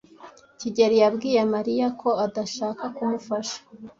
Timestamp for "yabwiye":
1.03-1.41